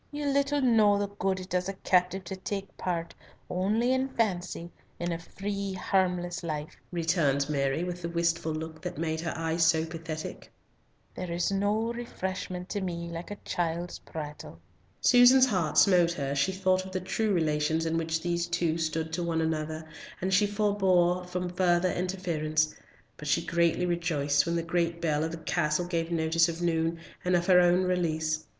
[0.11, 3.13] "You little know the good it does a captive to take part,
[3.51, 8.97] only in fancy, in a free harmless life," returned Mary, with the wistful look that
[8.97, 10.51] made her eyes so pathetic.
[11.13, 14.59] "There is no refreshment to me like a child's prattle."
[15.01, 18.79] Susan's heart smote her as she thought of the true relations in which these two
[18.79, 19.87] stood to one another,
[20.19, 22.73] and she forbore from further interference;
[23.17, 26.99] but she greatly rejoiced when the great bell of the castle gave notice of noon,
[27.23, 28.47] and of her own release.